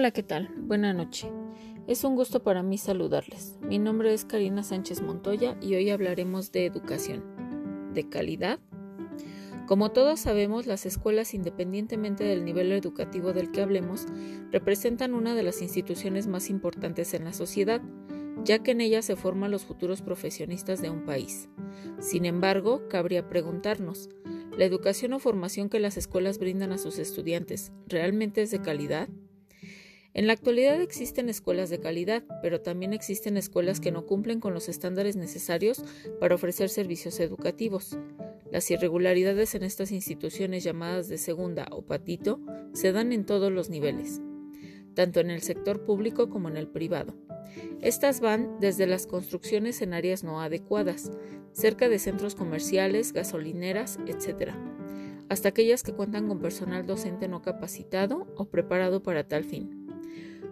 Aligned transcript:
Hola, 0.00 0.12
¿qué 0.12 0.22
tal? 0.22 0.48
Buena 0.56 0.94
noche. 0.94 1.30
Es 1.86 2.04
un 2.04 2.16
gusto 2.16 2.42
para 2.42 2.62
mí 2.62 2.78
saludarles. 2.78 3.58
Mi 3.60 3.78
nombre 3.78 4.14
es 4.14 4.24
Karina 4.24 4.62
Sánchez 4.62 5.02
Montoya 5.02 5.58
y 5.60 5.74
hoy 5.74 5.90
hablaremos 5.90 6.52
de 6.52 6.64
educación. 6.64 7.22
¿De 7.92 8.08
calidad? 8.08 8.60
Como 9.66 9.90
todos 9.90 10.18
sabemos, 10.18 10.66
las 10.66 10.86
escuelas, 10.86 11.34
independientemente 11.34 12.24
del 12.24 12.46
nivel 12.46 12.72
educativo 12.72 13.34
del 13.34 13.50
que 13.50 13.60
hablemos, 13.60 14.06
representan 14.50 15.12
una 15.12 15.34
de 15.34 15.42
las 15.42 15.60
instituciones 15.60 16.26
más 16.28 16.48
importantes 16.48 17.12
en 17.12 17.24
la 17.24 17.34
sociedad, 17.34 17.82
ya 18.42 18.60
que 18.60 18.70
en 18.70 18.80
ellas 18.80 19.04
se 19.04 19.16
forman 19.16 19.50
los 19.50 19.66
futuros 19.66 20.00
profesionistas 20.00 20.80
de 20.80 20.88
un 20.88 21.04
país. 21.04 21.50
Sin 21.98 22.24
embargo, 22.24 22.88
cabría 22.88 23.28
preguntarnos, 23.28 24.08
¿la 24.56 24.64
educación 24.64 25.12
o 25.12 25.18
formación 25.18 25.68
que 25.68 25.78
las 25.78 25.98
escuelas 25.98 26.38
brindan 26.38 26.72
a 26.72 26.78
sus 26.78 26.98
estudiantes 26.98 27.70
realmente 27.86 28.40
es 28.40 28.50
de 28.50 28.62
calidad? 28.62 29.10
En 30.12 30.26
la 30.26 30.32
actualidad 30.32 30.80
existen 30.80 31.28
escuelas 31.28 31.70
de 31.70 31.78
calidad, 31.78 32.24
pero 32.42 32.60
también 32.60 32.92
existen 32.92 33.36
escuelas 33.36 33.78
que 33.78 33.92
no 33.92 34.06
cumplen 34.06 34.40
con 34.40 34.54
los 34.54 34.68
estándares 34.68 35.14
necesarios 35.14 35.84
para 36.18 36.34
ofrecer 36.34 36.68
servicios 36.68 37.20
educativos. 37.20 37.96
Las 38.50 38.68
irregularidades 38.72 39.54
en 39.54 39.62
estas 39.62 39.92
instituciones 39.92 40.64
llamadas 40.64 41.08
de 41.08 41.16
segunda 41.16 41.68
o 41.70 41.82
patito 41.82 42.40
se 42.72 42.90
dan 42.90 43.12
en 43.12 43.24
todos 43.24 43.52
los 43.52 43.70
niveles, 43.70 44.20
tanto 44.94 45.20
en 45.20 45.30
el 45.30 45.42
sector 45.42 45.84
público 45.84 46.28
como 46.28 46.48
en 46.48 46.56
el 46.56 46.66
privado. 46.66 47.14
Estas 47.80 48.20
van 48.20 48.58
desde 48.58 48.88
las 48.88 49.06
construcciones 49.06 49.80
en 49.80 49.94
áreas 49.94 50.24
no 50.24 50.40
adecuadas, 50.40 51.12
cerca 51.52 51.88
de 51.88 52.00
centros 52.00 52.34
comerciales, 52.34 53.12
gasolineras, 53.12 54.00
etc., 54.06 54.54
hasta 55.28 55.50
aquellas 55.50 55.84
que 55.84 55.92
cuentan 55.92 56.26
con 56.26 56.40
personal 56.40 56.84
docente 56.86 57.28
no 57.28 57.40
capacitado 57.40 58.26
o 58.36 58.46
preparado 58.46 59.00
para 59.04 59.28
tal 59.28 59.44
fin. 59.44 59.79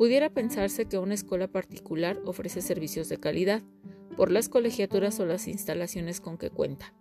Pudiera 0.00 0.30
pensarse 0.30 0.86
que 0.86 0.96
una 0.96 1.12
escuela 1.12 1.46
particular 1.46 2.22
ofrece 2.24 2.62
servicios 2.62 3.10
de 3.10 3.20
calidad, 3.20 3.62
por 4.16 4.30
las 4.30 4.48
colegiaturas 4.48 5.20
o 5.20 5.26
las 5.26 5.46
instalaciones 5.46 6.22
con 6.22 6.38
que 6.38 6.48
cuenta. 6.48 6.94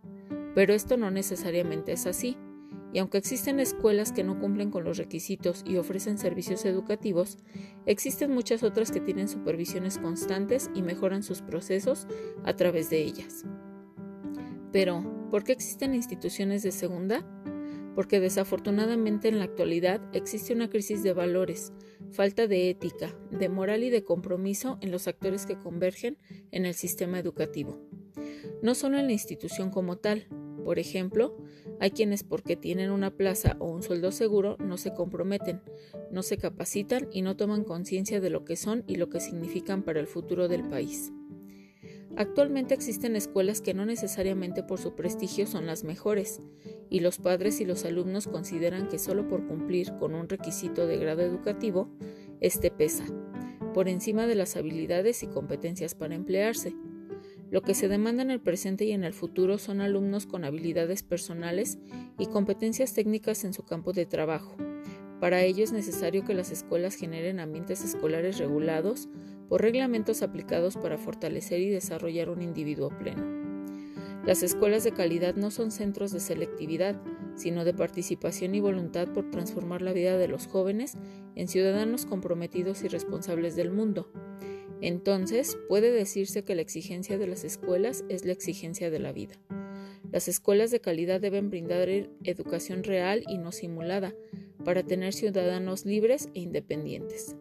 Pero 0.53 0.73
esto 0.73 0.97
no 0.97 1.09
necesariamente 1.09 1.94
es 1.94 2.06
así, 2.06 2.36
y 2.91 3.00
aunque 3.00 3.17
existen 3.17 3.61
escuelas 3.61 4.11
que 4.11 4.25
no 4.25 4.38
cumplen 4.38 4.69
con 4.69 4.83
los 4.83 4.97
requisitos 4.97 5.64
y 5.66 5.78
ofrecen 5.78 6.17
servicios 6.17 6.66
educativos, 6.66 7.38
existen 7.86 8.31
muchas 8.31 8.64
otras 8.64 8.91
que 8.91 9.00
tienen 9.00 9.30
supervisiones 9.30 9.97
constantes 9.97 10.69
y 10.75 10.81
mejoran 10.81 11.23
sus 11.23 11.41
procesos 11.41 12.06
a 12.44 12.53
través 12.58 12.89
de 12.89 13.02
ellas. 13.02 13.45
Pero, 14.73 15.30
¿por 15.31 15.45
qué 15.45 15.53
existen 15.53 15.95
instituciones 15.95 16.63
de 16.63 16.73
segunda? 16.73 17.25
Porque 18.00 18.22
desafortunadamente 18.22 19.28
en 19.28 19.39
la 19.39 19.44
actualidad 19.44 20.00
existe 20.14 20.53
una 20.53 20.69
crisis 20.69 21.03
de 21.03 21.11
valores, 21.11 21.73
falta 22.11 22.47
de 22.47 22.69
ética, 22.69 23.14
de 23.30 23.50
moral 23.50 23.83
y 23.83 23.89
de 23.89 24.06
compromiso 24.06 24.78
en 24.80 24.89
los 24.89 25.09
actores 25.09 25.45
que 25.45 25.58
convergen 25.58 26.17
en 26.52 26.66
el 26.66 26.75
sistema 26.75 27.19
educativo. 27.19 27.78
No 28.61 28.73
solo 28.73 29.00
en 29.00 29.08
la 29.08 29.11
institución 29.11 29.69
como 29.69 29.97
tal, 29.97 30.30
por 30.64 30.80
ejemplo, 30.80 31.36
hay 31.81 31.91
quienes 31.91 32.23
porque 32.23 32.56
tienen 32.56 32.89
una 32.89 33.11
plaza 33.11 33.58
o 33.59 33.69
un 33.69 33.83
sueldo 33.83 34.13
seguro 34.13 34.56
no 34.59 34.78
se 34.78 34.94
comprometen, 34.94 35.61
no 36.09 36.23
se 36.23 36.38
capacitan 36.38 37.09
y 37.11 37.22
no 37.22 37.36
toman 37.36 37.66
conciencia 37.66 38.22
de 38.22 38.30
lo 38.30 38.45
que 38.45 38.56
son 38.56 38.86
y 38.88 38.95
lo 38.95 39.09
que 39.09 39.19
significan 39.19 39.84
para 39.84 40.00
el 40.00 40.08
futuro 40.08 40.47
del 40.47 40.66
país. 40.69 41.11
Actualmente 42.16 42.74
existen 42.74 43.16
escuelas 43.16 43.62
que 43.62 43.74
no 43.74 43.86
necesariamente 43.86 44.64
por 44.64 44.80
su 44.80 44.96
prestigio 44.96 45.48
son 45.48 45.66
las 45.66 45.84
mejores, 45.84 46.42
y 46.90 47.00
los 47.00 47.18
padres 47.18 47.62
y 47.62 47.66
los 47.66 47.86
alumnos 47.86 48.28
consideran 48.28 48.90
que 48.90 49.00
solo 49.00 49.28
por 49.28 49.48
cumplir 49.48 49.94
con 50.00 50.16
un 50.16 50.28
requisito 50.28 50.88
de 50.88 50.98
grado 50.98 51.22
educativo, 51.22 51.90
este 52.42 52.72
pesa, 52.72 53.06
por 53.74 53.88
encima 53.88 54.28
de 54.28 54.36
las 54.36 54.56
habilidades 54.56 55.24
y 55.24 55.28
competencias 55.28 55.96
para 55.96 56.16
emplearse. 56.16 56.75
Lo 57.52 57.62
que 57.62 57.74
se 57.74 57.88
demanda 57.88 58.22
en 58.22 58.31
el 58.31 58.42
presente 58.42 58.86
y 58.86 58.92
en 58.92 59.03
el 59.03 59.14
futuro 59.14 59.58
son 59.58 59.81
alumnos 59.81 60.25
con 60.25 60.44
habilidades 60.44 61.03
personales 61.03 61.80
y 62.19 62.28
competencias 62.28 62.94
técnicas 62.94 63.44
en 63.44 63.53
su 63.53 63.64
campo 63.64 63.92
de 63.92 64.06
trabajo. 64.06 64.56
Para 65.19 65.44
ello 65.44 65.63
es 65.63 65.74
necesario 65.74 66.24
que 66.24 66.34
las 66.34 66.52
escuelas 66.52 66.96
generen 66.96 67.40
ambientes 67.40 67.84
escolares 67.84 68.38
regulados 68.38 69.09
por 69.50 69.62
reglamentos 69.62 70.22
aplicados 70.22 70.78
para 70.78 70.97
fortalecer 70.97 71.59
y 71.59 71.69
desarrollar 71.69 72.30
un 72.30 72.41
individuo 72.41 72.90
pleno. 72.90 73.40
Las 74.25 74.44
escuelas 74.44 74.84
de 74.84 74.91
calidad 74.91 75.35
no 75.35 75.52
son 75.52 75.72
centros 75.72 76.12
de 76.12 76.19
selectividad, 76.19 77.02
sino 77.35 77.66
de 77.66 77.74
participación 77.74 78.53
y 78.53 78.59
voluntad 78.59 79.07
por 79.07 79.30
transformar 79.31 79.81
la 79.81 79.94
vida 79.94 80.18
de 80.18 80.28
los 80.28 80.47
jóvenes 80.47 80.97
en 81.36 81.47
ciudadanos 81.47 82.06
comprometidos 82.06 82.84
y 82.84 82.90
responsables 82.90 83.56
del 83.56 83.72
mundo. 83.72 84.12
Entonces, 84.81 85.57
puede 85.68 85.91
decirse 85.91 86.44
que 86.44 86.56
la 86.56 86.62
exigencia 86.62 87.18
de 87.18 87.28
las 87.28 87.44
escuelas 87.44 88.06
es 88.07 88.24
la 88.24 88.31
exigencia 88.31 88.90
de 88.90 89.00
la 89.00 89.12
vida. 89.12 89.36
Las 90.12 90.28
escuelas 90.28 90.72
de 90.72 90.80
calidad 90.80 91.19
deben 91.19 91.50
brindar 91.50 91.90
educación 92.24 92.84
real 92.84 93.24
y 93.28 93.38
no 93.38 93.51
simulada 93.51 94.13
para 94.64 94.84
tener 94.84 95.14
ciudadanos 95.14 95.86
libres 95.86 96.30
e 96.34 96.42
independientes. 96.42 97.36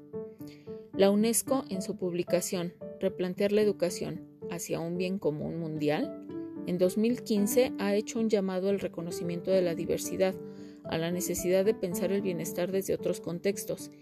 La 0.93 1.11
UNESCO, 1.11 1.65
en 1.69 1.83
su 1.83 1.97
publicación 1.97 2.75
Replantear 3.01 3.53
la 3.53 3.62
educación 3.62 4.23
hacia 4.51 4.81
un 4.81 4.99
bien 4.99 5.19
común 5.19 5.59
mundial, 5.59 6.27
en 6.67 6.78
2015 6.78 7.73
ha 7.78 7.95
hecho 7.95 8.19
un 8.19 8.28
llamado 8.28 8.71
al 8.71 8.81
reconocimiento 8.81 9.53
de 9.53 9.62
la 9.62 9.77
diversidad, 9.77 10.34
a 10.84 10.99
la 10.99 11.12
necesidad 11.12 11.65
de 11.65 11.75
pensar 11.75 12.11
el 12.11 12.23
bienestar 12.23 12.73
desde 12.73 12.95
otros 12.95 13.21
contextos. 13.21 13.93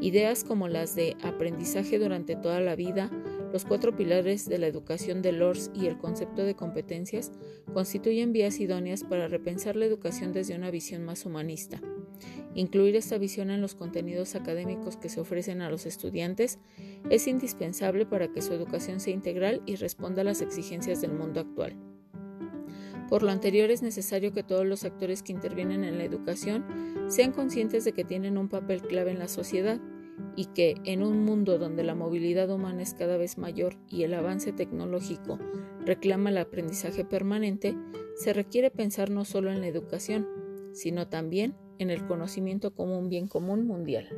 Ideas 0.00 0.42
como 0.42 0.68
las 0.68 0.94
de 0.94 1.16
aprendizaje 1.22 1.98
durante 1.98 2.34
toda 2.34 2.60
la 2.60 2.76
vida, 2.76 3.10
los 3.52 3.64
cuatro 3.64 3.94
pilares 3.94 4.48
de 4.48 4.58
la 4.58 4.68
educación 4.68 5.20
de 5.20 5.32
LORS 5.32 5.70
y 5.74 5.86
el 5.86 5.98
concepto 5.98 6.44
de 6.44 6.56
competencias 6.56 7.30
constituyen 7.74 8.32
vías 8.32 8.58
idóneas 8.58 9.04
para 9.04 9.28
repensar 9.28 9.76
la 9.76 9.84
educación 9.84 10.32
desde 10.32 10.56
una 10.56 10.70
visión 10.70 11.04
más 11.04 11.26
humanista. 11.26 11.80
Incluir 12.56 12.96
esta 12.96 13.18
visión 13.18 13.50
en 13.50 13.60
los 13.60 13.74
contenidos 13.74 14.34
académicos 14.34 14.96
que 14.96 15.10
se 15.10 15.20
ofrecen 15.20 15.60
a 15.60 15.68
los 15.68 15.84
estudiantes 15.84 16.58
es 17.10 17.28
indispensable 17.28 18.06
para 18.06 18.32
que 18.32 18.40
su 18.40 18.54
educación 18.54 18.98
sea 18.98 19.12
integral 19.12 19.60
y 19.66 19.76
responda 19.76 20.22
a 20.22 20.24
las 20.24 20.40
exigencias 20.40 21.02
del 21.02 21.12
mundo 21.12 21.40
actual. 21.40 21.76
Por 23.10 23.22
lo 23.22 23.30
anterior 23.30 23.70
es 23.70 23.82
necesario 23.82 24.32
que 24.32 24.42
todos 24.42 24.64
los 24.64 24.84
actores 24.84 25.22
que 25.22 25.32
intervienen 25.32 25.84
en 25.84 25.98
la 25.98 26.04
educación 26.04 26.64
sean 27.08 27.32
conscientes 27.32 27.84
de 27.84 27.92
que 27.92 28.04
tienen 28.04 28.38
un 28.38 28.48
papel 28.48 28.80
clave 28.80 29.10
en 29.10 29.18
la 29.18 29.28
sociedad 29.28 29.78
y 30.34 30.46
que, 30.46 30.76
en 30.84 31.02
un 31.02 31.26
mundo 31.26 31.58
donde 31.58 31.84
la 31.84 31.94
movilidad 31.94 32.50
humana 32.50 32.82
es 32.82 32.94
cada 32.94 33.18
vez 33.18 33.36
mayor 33.36 33.76
y 33.90 34.04
el 34.04 34.14
avance 34.14 34.54
tecnológico 34.54 35.38
reclama 35.84 36.30
el 36.30 36.38
aprendizaje 36.38 37.04
permanente, 37.04 37.76
se 38.16 38.32
requiere 38.32 38.70
pensar 38.70 39.10
no 39.10 39.26
solo 39.26 39.52
en 39.52 39.60
la 39.60 39.66
educación, 39.66 40.26
sino 40.72 41.06
también 41.06 41.54
en 41.78 41.90
el 41.90 42.06
conocimiento 42.06 42.74
como 42.74 42.98
un 42.98 43.08
bien 43.08 43.28
común 43.28 43.66
mundial. 43.66 44.08